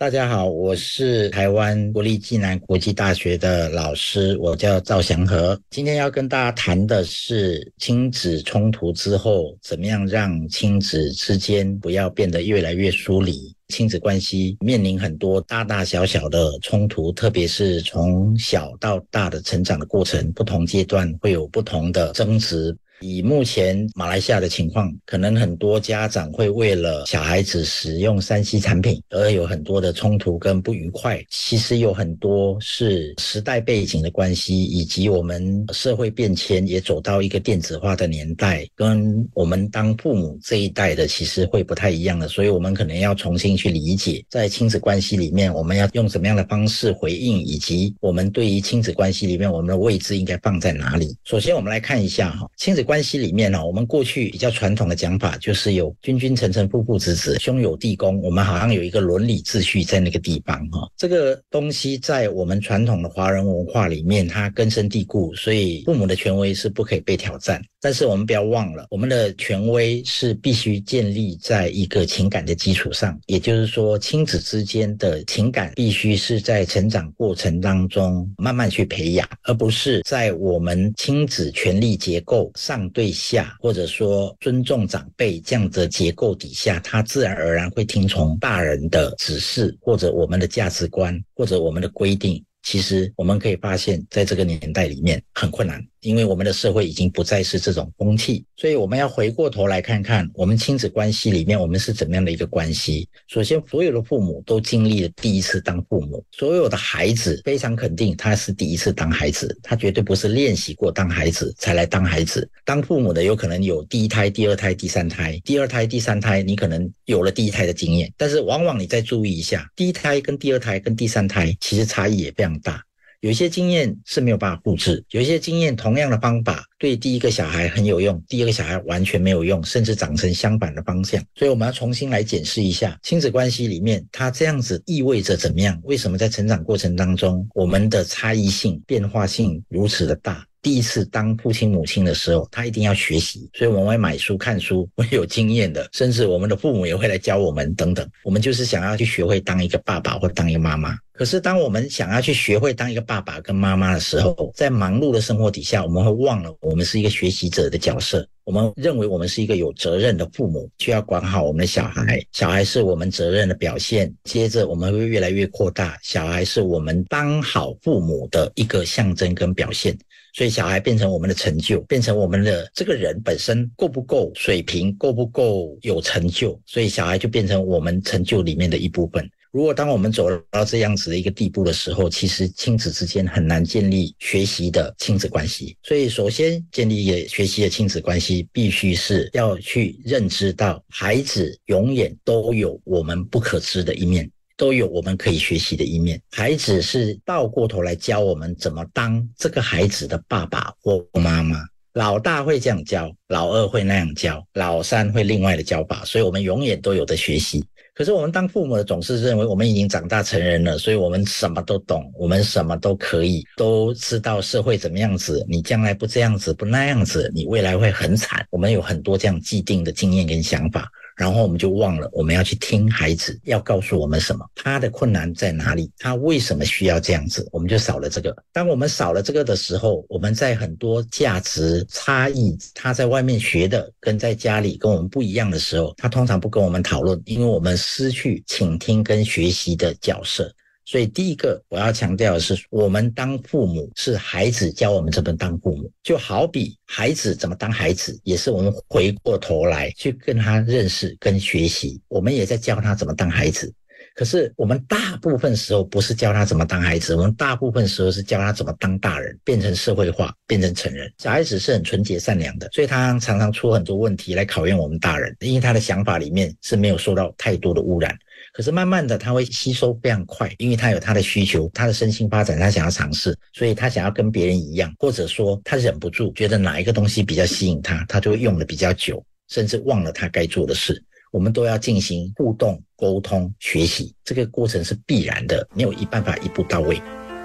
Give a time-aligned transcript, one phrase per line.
[0.00, 5.60] 大家好，我是台湾国立暨南国际大学的老师，我叫赵祥和。
[5.68, 13.54] 今天要跟大家谈的是亲子冲突之后，怎么样让亲子之间不要变得越来越疏离。
[13.68, 22.74] 亲子关系面临很多大大小小的冲突，特别是从小到大的成长的过程，不同阶段会有不同的争执。
[23.00, 31.24] 以目前马来西亚的情况，可能很多家长会为了小孩子使用三 C 产品而有很多的冲突跟不愉快。
[31.30, 42.28] 其实有很多是时代背景的关系，以及我们社会变迁也走到一个电子化的年代，跟我们当父母这一代的其实会不太一样的。
[42.28, 51.16] 所以，我们可能要重新去理解，在亲子关系里面，我们要用什么样的方式回应，以及我们对于亲子关系里面我们的位置应该放在哪里。
[51.24, 52.84] 首先，我们来看一下哈，亲子。
[52.90, 60.90] 关系里面呢，我们过去比较传统的讲法就是有君君臣臣父父子子兄友弟恭，我们好像有一个伦理秩序在那个地方哈。
[60.96, 67.62] 这个东西在我们传统的华人文化里面，它根深蒂固，所以父母的权威是不可以被挑战。
[67.82, 92.42] 但是我们不要忘了，我们的权威是必须建立在一个情感的基础上，也就是说，亲子之间的情感必须是在成长过程当中慢慢去培养，而不是在我们亲子权力结构上对下，或者说尊重长辈这样的结构底下，他自然而然会听从大人的指示，或者我们的价值观，或者我们的规定。
[92.62, 95.82] 其实我们可以发现，在这个年代里面很困难。
[96.00, 103.08] 因为我们的社会已经不再是这种风气，所以我们要回过头来看看我们亲子关系里面我们是怎么样的一个关系。
[103.28, 112.48] 首先，所有的父母都经历了第一次当父母，所有的孩子非常肯定他是第一次当孩子，他绝对不是练习过当孩子才来当孩子。
[112.64, 122.82] 当父母的有可能有第一胎、第二胎、第三胎，第二胎、第三胎你可能有了第一胎的经验，但是往往你再注意一下，第一胎跟第二胎跟第三胎其实差异也非常大。
[123.20, 131.22] 有些经验是没有办法复制，有一些经验同样的方法对第一个小孩很有用，第二个小孩完全没有用，甚至长成相反的方向。
[131.34, 135.78] 所以我们要重新来检视一下亲子关系里面，它这样子意味着怎么样？
[135.82, 140.42] 为什么在成长过程当中，我们的差异性、变化性如此的大？
[140.62, 148.06] 第一次当父亲母亲的时候，他一定要学习，所以我们会买书看书，会有经验的，甚至我们的父母也会来教我们等等。
[148.24, 150.96] 我们就是想要去学会当一个爸爸或当一个妈妈。
[151.20, 158.26] 可是当我们想要去学会当一个爸爸跟妈妈的时候，在忙碌的生活底下，我们会忘了我们是一个学习者的角色。
[158.44, 162.24] 我们认为我们是一个有责任的父母，需要管好我们的小孩。
[162.32, 164.10] 小孩是我们责任的表现。
[164.24, 169.94] 接着我们会越来越扩大，小孩是我们当好父母的一个象征跟表现。
[170.32, 179.30] 所以小孩变成我们的成就，变成我们的这个人本身够不够水平，够不够有成就，所以小孩就变成我们成就里面的一部分。
[179.52, 185.76] 如果当我们走到这样子的一个地步的时候，其实亲子之间很难建立学习的亲子关系。
[185.82, 194.30] 所以首先建立也学习的亲子关系，必须是要去认知到孩子永远都有我们不可知的一面。
[194.56, 196.20] 都有我们可以学习的一面。
[196.32, 201.56] 孩子是倒过头来教我们怎么当这个孩子的爸爸或妈妈。
[201.94, 206.04] 老大会这样教，老二会那样教，老三会另外的教法。
[206.04, 207.64] 所以，我们永远都有的学习。
[208.00, 215.44] 可是，我们当父母的总是认为我们已经长大成人了，所以我们什么都懂，我们什么都可以，都知道社会怎么样子。
[215.46, 218.42] 你将来不这样子，不那样子，你未来会很惨。
[218.48, 220.90] 我们有很多这样既定的经验跟想法。
[221.20, 228.34] 然后我们就忘了，我们要去听孩子要告诉我们什么，他的困难在哪里，他为什么需要这样子，我们就少了这个。
[228.54, 240.50] 当我们少了这个的时候，我们在很多价值差异，他在外面学的跟在家里跟我们不一样的时候，他通常不跟我们讨论，因为我们失去倾听跟学习的角色。
[240.90, 253.72] 所以，第一个我要强调的是，我们当父母是孩子教我们怎么当父母，就好比孩子怎么当孩子，也是我们回过头来去跟他认识跟学习，我们也在教他怎么当孩子。
[254.16, 261.08] 可是，我们大部分时候不是教他怎么当孩子，我们大部分时候是教他怎么当大人，变成社会化，变成成人。
[261.18, 268.12] 小孩子是很纯洁善良的，所以他常常出很多问题来考验我们大人，因为他的想法里面是没有受到太多的污染。
[268.52, 281.02] 可是慢慢的，他会吸收非常快，因为他有他的需求，他的身心发展，他想要尝试，所以他想要跟别人一样，或者说他忍不住觉得哪一个东西比较吸引他，他就会用的比较久，甚至忘了他该做的事。
[281.30, 287.00] 我们都要进行互动、沟通、学习，这个过程是必然的，没有一办法一步到位。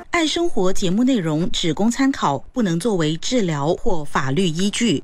[0.10, 5.04] 爱生活节目内容只供参考，不能作为治疗或法律依据。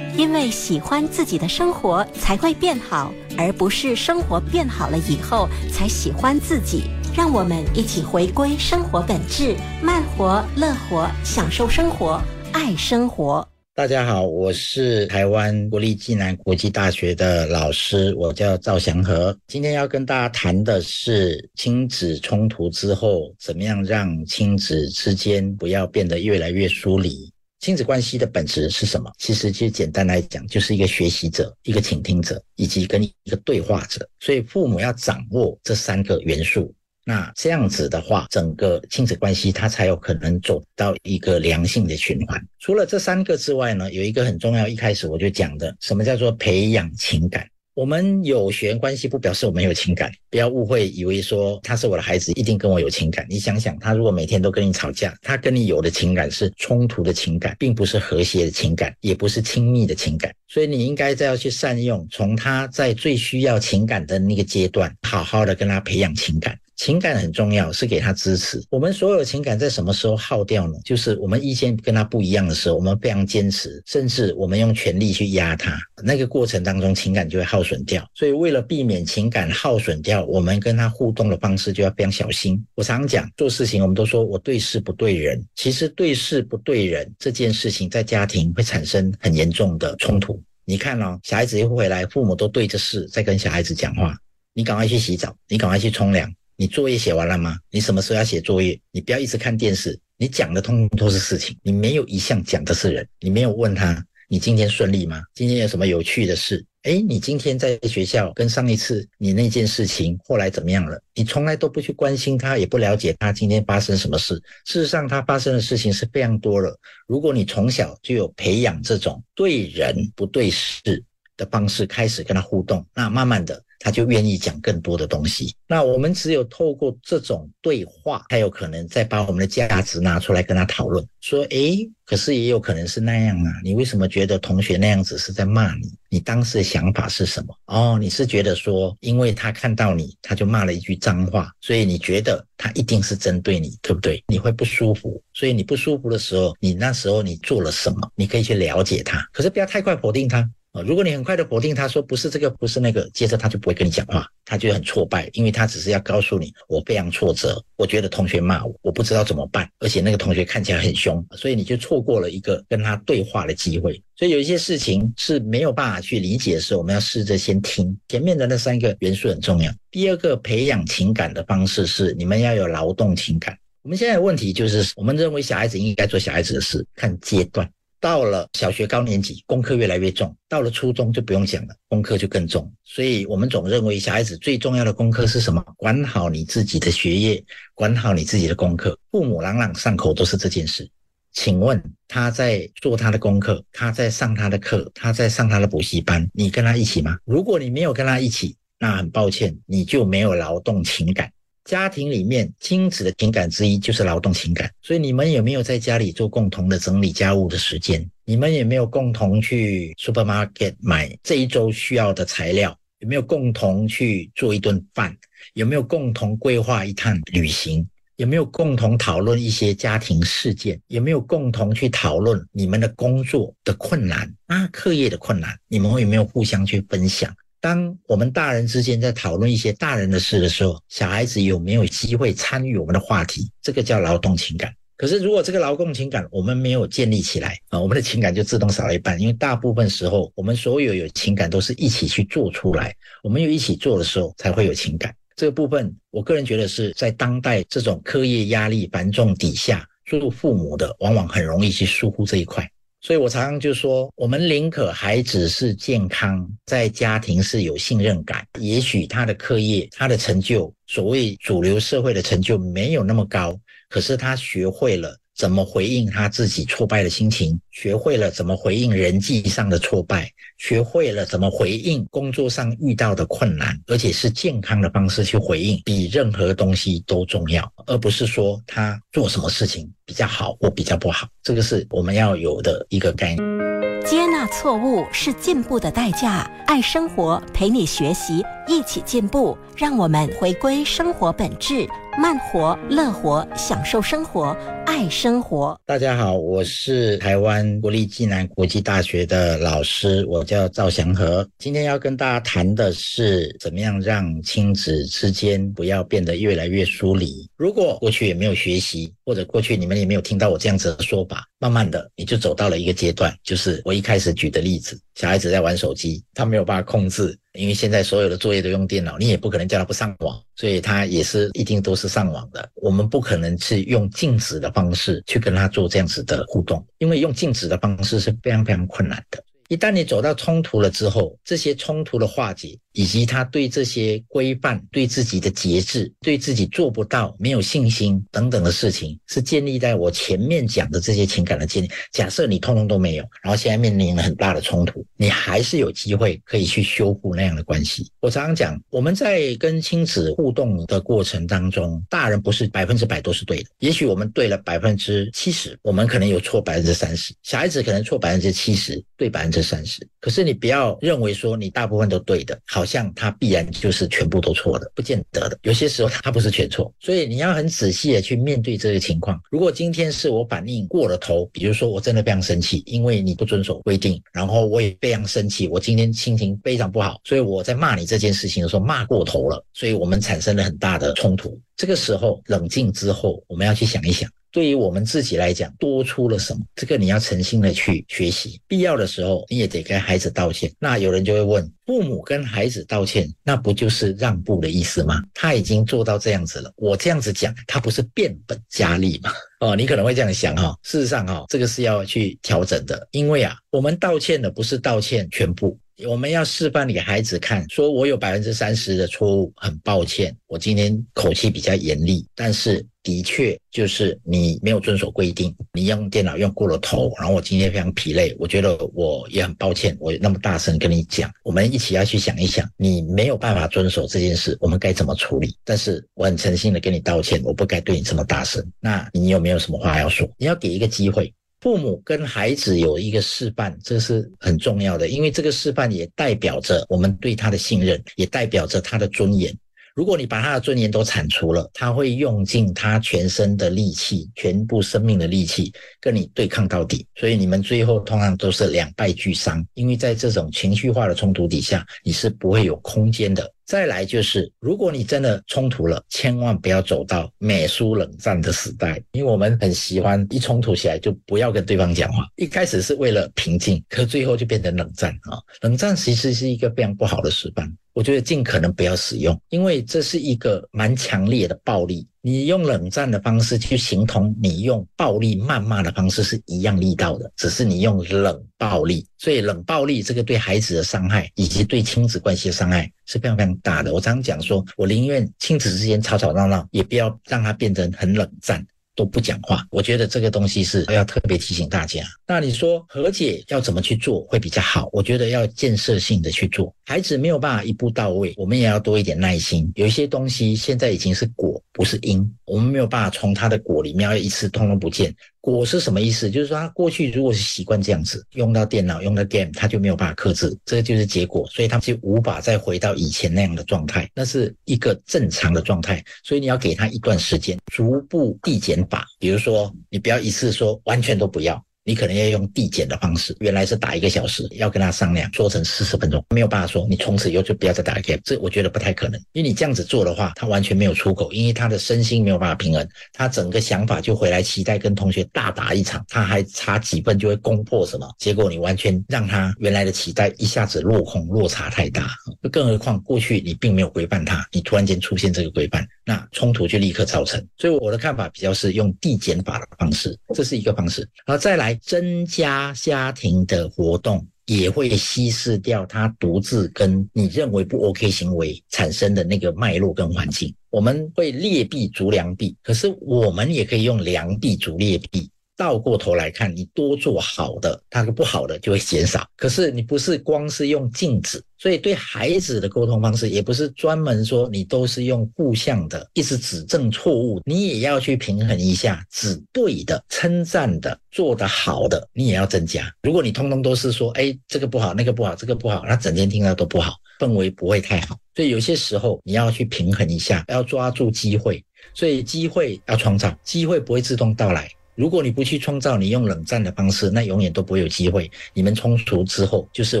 [0.16, 3.12] 因为喜欢自己的生活，才会变好。
[3.36, 6.84] 而不是生活变好了以后才喜欢自己。
[7.16, 12.20] 让我们一起回归生活本质，慢活、乐活，享受生活，
[12.52, 13.46] 爱生活。
[13.76, 19.36] 大家好，我是台湾国立暨南国际大学的老师，我叫赵祥和。
[19.48, 27.32] 今天要跟大家谈的是亲子冲突之后，怎么样让亲子之间不要变得越来越疏离。
[27.64, 29.10] 亲子关系的本质是什么？
[29.16, 34.06] 其实，其实简单来讲，就是一个学习者、一个倾听者，以及跟一个对话者。
[34.20, 36.74] 所以，父母要掌握这三个元素。
[37.06, 42.38] 那这样子的话，整个亲子关系它才有可能走到一个良性的循环。
[42.58, 47.48] 除了这三个之外呢，有一个很重要，一开始我就讲的，什么叫做培养情感？
[47.74, 53.26] 我们有血缘关系不表示我们有情感，不要误会，以为说他是我的孩子，一定跟我有情感。
[53.28, 60.32] 你想想，他如果每天都跟你吵架，他跟你有的情感是冲突的情感，并不是和谐的情感，也不是亲密的情感。
[60.46, 66.56] 所以你应该再要去善用，从他在最需要情感的那个阶段，好好的跟他培养情感。
[66.76, 68.62] 情感很重要，是给他支持。
[68.70, 70.74] 我们所有的情感在什么时候耗掉呢？
[70.84, 75.78] 就是我们意见跟他不一样的时候，我们非常坚持，甚至我们用权力去压他。
[76.02, 78.04] 那个过程当中，情感就会耗损掉。
[78.14, 82.62] 所以为了避免情感耗损掉，我们跟他互动的方式就要非常小心。
[82.74, 90.42] 我常讲，做事情我们都说我对事不对人，其实对事不对人这件事情，在家庭会产生很严重的冲突。
[90.64, 94.16] 你看哦，小孩子一回来，父母都对着事在跟小孩子讲话，
[94.54, 96.32] 你赶快去洗澡，你赶快去冲凉。
[96.56, 97.56] 你作业写完了吗？
[97.70, 98.80] 你什么时候要写作业？
[98.92, 99.98] 你不要一直看电视。
[100.16, 103.06] 你讲的通通都是事情，你没有一项讲的是人。
[103.20, 105.20] 你没有问他，你今天顺利吗？
[105.34, 106.64] 今天有什么有趣的事？
[106.82, 111.00] 哎，你今天在学校跟上一次你那件事情后来怎么样了？
[111.14, 114.34] 你从来都不去关心他，也不了解他今天发生什么事。
[114.66, 116.78] 事实上，他发生的事情是非常多了。
[117.08, 121.02] 如果你从小就有培养这种对人不对事
[121.36, 123.60] 的方式，开始跟他互动，那慢慢的。
[123.84, 125.54] 他就愿意讲更多的东西。
[125.66, 131.06] 那我们只有透过这种对话，才有可能再把我们的价值拿出来跟他讨论。
[131.20, 133.52] 说，诶，可是也有可能是那样啊。
[133.62, 135.92] 你为什么觉得同学那样子是在骂你？
[136.08, 137.54] 你当时的想法是什么？
[137.66, 144.24] 哦，你是觉得说，因为他看到你，他就骂了一句脏话，所以你觉得他一定是针对你，对不对？
[144.28, 145.22] 你会不舒服。
[145.34, 148.10] 所以你不舒服的时候，你那时候你做了什么？
[148.14, 150.48] 你可以去了解他，可是不要太快否定他。
[150.74, 164.02] 啊，如果你很快的否定他说不是这个不是那个，接着他就不会跟你讲话，他就很挫败，因为他只是要告诉你我非常挫折，我觉得同学骂我，我不知道怎么办，而且那个同学看起来很凶，所以你就错过了一个跟他对话的机会。
[164.16, 167.96] 所以有一些事情是没有办法去理解的时候，我们要试着先听。
[168.08, 169.72] 前面的那三个元素很重要。
[169.92, 173.56] 第二个培养情感的方式是你们要有劳动情感。
[173.82, 177.70] 我们现在的问题就是，我们认为小孩子应该做小孩子的事，看阶段。
[178.04, 182.70] 到了小学高年级，功课越来越重；到了初中就不用讲了，功课就更重。
[182.84, 185.64] 所以，我们总认为小孩子最重要的功课是什么？
[185.78, 187.42] 管好你自己的学业，
[187.72, 188.98] 管好你自己的功课。
[189.10, 190.86] 父母朗朗上口都是这件事。
[191.32, 197.16] 请问他在做他的功课，他在上他的课，他在上他的补习班，你跟他一起吗？
[197.24, 201.32] 如果你没有跟他一起，那很抱歉，你就没有劳动情感。
[201.64, 208.06] 家庭里面亲子的情感之一就是劳动情感，所以你们有没有在家里做共同的整理家务的时间？
[208.26, 212.76] 你们有没有共同去 supermarket 买这一周需要的材料？
[212.98, 215.16] 有没有共同去做一顿饭？
[215.54, 217.86] 有没有共同规划一趟旅行？
[218.16, 220.80] 有没有共同讨论一些家庭事件？
[220.88, 225.58] 有没有共同去讨论你们的工作的困难啊、课业的困难？
[225.68, 227.34] 你们有没有互相去分享？
[227.64, 233.50] 当我们大人之间在讨论一些大人的事的时候，小孩子有没有机会参与我们的话题？
[233.62, 234.70] 这个叫劳动情感。
[234.98, 239.18] 可是如果这个劳动情感我们没有建立起来啊，我们的情感就自动少了一半。
[239.18, 245.16] 因为大部分时候，我们所有有情感都是一起去做出来，我们有一起做的时候才会有情感。
[245.34, 252.70] 这个部分，我个人觉得是在当代这种课业压力繁重底下，做父母的往往很容易去疏忽这一块。
[253.04, 258.42] 所以我常常就说，我们宁可孩子是健康，在家庭是有信任感。
[258.58, 263.54] 也许他的课业、他的成就，所谓主流社会的成就没有那么高，
[263.90, 265.14] 可是他学会了。
[265.36, 267.58] 怎么回应他自己挫败的心情？
[267.72, 281.26] 学会了怎么回应人际上的挫败，学会了怎么回应工作上遇到的困难，而且是健康的方式去回应，比任何东西都重要，而不是说他做什么事情比较好或比较不好。
[281.42, 283.74] 这个是我们要有的一个概念。
[284.04, 286.48] 接纳错误是进步的代价。
[286.66, 289.56] 爱生活，陪你学习，一起进步。
[289.76, 294.56] 让我们回归生活本质，慢活、乐活，享受生活。
[294.86, 295.08] 爱。
[295.10, 295.78] 生活。
[295.84, 301.46] 大家好，我是台湾国立暨南国际大学的老师，我叫赵祥和。
[301.58, 307.48] 今天要跟大家谈的是，怎么样让亲子之间不要变得越来越疏离。
[307.56, 317.36] 如果过去也没有学习，或者过去你们也没有听到我这样子的说法，慢慢的你就走到了一个阶段，就是我一开始举的例子，小孩子在玩手机，他没有办法控制。
[317.54, 322.68] 因为现在所有的作业都用电脑，你也不可能叫他不上网，所以他也是一定都是上网的。
[322.74, 329.42] 我们不可能是用静止的方式去跟他做这样子的互动，因为用静止的方式是非常非常困难的。
[329.68, 341.90] 一旦你走到冲突了之后，这些冲突的化解，以及他对这些规范、对自己的节制、对自己做不到、没有信心等等的事情，是建立在我前面讲的这些情感的建立。
[342.12, 348.06] 假设你通通都没有，然后现在面临了很大的冲突，你还是有机会可以去修复那样的关系。
[348.20, 359.53] 我常常讲，我们在跟亲子互动的过程当中，大人不是百分之百都是对的，也许我们对了百分之七十，我们可能有错百分之三十，小孩子可能错百分之七十，对百分。
[359.62, 365.58] 是三十，可是你不要认为说你大部分都对的，好像他必然就是全部都错的，不见得的。
[365.62, 369.40] 有些时候他不是全错，所以你要很仔细的去面对这个情况。
[369.50, 381.58] 如果今天是我反应过了头，比如说我真的非常生气，因为你不遵守规定，然后我也非常生气，我今天心情非常不好，所以我在骂你这件事情的时候骂过头了，所以我们产生了很大的冲突。
[381.76, 384.30] 这个时候冷静之后，我们要去想一想。
[384.54, 386.60] 对于我们自己来讲，多出了什么？
[386.76, 388.60] 这个你要诚心的去学习。
[388.68, 390.72] 必要的时候，你也得跟孩子道歉。
[390.78, 395.20] 那有人就会问：父母跟孩子道歉，那不就是让步的意思吗？
[395.34, 399.32] 他已经做到这样子了，我这样子讲，他不是变本加厉吗？
[399.58, 400.72] 哦，你可能会这样想哈。
[400.84, 405.76] 事实上哈，这个是要去调整的，因为啊，我们道歉的不是道歉全部。
[406.08, 425.56] 我们要示范给孩子看，说我有百分之三十的错误，很抱歉，我今天口气比较严厉，但是的确就是你没有遵守规定，你用电脑用过了头，然后我今天非常疲累，我觉得我也很抱歉，我那么大声跟你讲，我们一起要去想一想，你没有办法遵守这件事，我们该怎么处理？
[425.64, 428.64] 但是我很诚心的跟你道歉，我不该对你这么大声。
[428.80, 430.28] 那你有没有什么话要说？
[430.38, 431.32] 你要给一个机会。
[431.64, 439.50] 父母跟孩子有一个示范，这是很重要的，因为这个示范也代表着我们对他的信任，也代表着他的尊严。
[439.94, 447.06] 如果你把他的尊严都铲除了，他会用尽他全身的力气，全部生命的力气跟你对抗到底。
[447.14, 453.48] 所以你们最后通常都是两败俱伤，因为在这种情绪化的冲突底下，你是不会有空间的。
[453.64, 462.26] 再来就是，如果你真的冲突了，千万不要走到美苏冷战的时代，因为我们很喜欢一冲突起来就不要跟对方讲话。
[462.34, 465.38] 一开始是为了平静，可最后就变成冷战啊！
[465.62, 467.72] 冷战其实是一个非常不好的示范。
[467.94, 472.06] 我觉得尽可能不要使用，因为这是一个蛮强烈的暴力。
[472.20, 479.06] 你用冷战的方式去形同你用暴力谩骂的方式是一样力道的，只是你用冷暴力。
[479.18, 483.92] 所以冷暴力这个对孩子的伤害，以及对亲子关系的伤害是非常非常大的。
[483.92, 488.66] 我常常讲说，我宁愿亲子之间吵吵闹闹，也不要让它变成很冷战。
[488.94, 492.04] 都不讲话，我觉得这个东西是要特别提醒大家。
[492.26, 494.88] 那你说和解要怎么去做会比较好？
[494.92, 496.74] 我觉得要建设性的去做。
[496.84, 499.70] 孩子没有办法一步到位，我们也要多一点耐心。
[499.74, 505.14] 有一些东西现在已经是果，不是因，我们没有办法从他的果里面要一次通通不见。
[505.52, 506.30] 果是什么意思？
[506.30, 516.02] 就是说他过去如果是习惯这样子用到电脑、用到 game，他就没有办法克制，这就是结果，所以他就无法再回到以前那样的状态，那是一个正常的状态。
[516.22, 521.62] 所以你要给他一段时间，逐步递减法，比如说你不要一次说完全都不要。
[521.84, 542.10] 你可能要用递减的方式，原来是打一个小时，要跟他商量，做成四十分钟，没有办法说你从此以后就不要再打 K，这我觉得不太可能，因为你这样子做的话，他完全没有出口，因为他的身心没有办法平衡，他整个想法就回来期待跟同学大打一场，他还差几分就会攻破什么，结果你完全让他原来的期待一下子落空，落差太大，
[542.50, 560.54] 更何况过去你并没有规范他，你突然间出现这个规范，那冲突就立刻造成，所以我的看法比较是用递减法的方式，这是一个方式，然后再来增加家庭的活动，也会稀释掉他独自跟你认为不 OK 行为产生的那个脉络跟环境。
[560.70, 565.30] 我们会劣币逐良币，可是我们也可以用良币逐劣币。
[565.56, 569.26] 倒过头来看，你多做好的，它的不好的就会减少。
[569.36, 582.92] 可是你不是光是用禁止，所以对孩子的沟通方式也不是专门说你都是用互相的一直指正错误，你也要去平衡一下，指对的、称赞的、做得好的，你也要增加。
[583.02, 588.18] 如果你通通都是说，哎，这个不好，那个不好，这个不好，那整天听到都不好，氛围不会太好。
[588.34, 591.64] 所以有些时候你要去平衡一下，要抓住机会。
[591.92, 594.68] 所以机会要创造，机会不会自动到来。
[594.94, 598.30] 如果你不去创造，你用冷战的方式，那永远都不会有机会。
[598.52, 600.00] 你们冲突之后，就是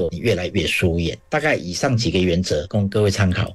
[0.10, 1.18] 你越来越疏远。
[1.28, 3.54] 大概以上几个原则供各位参考。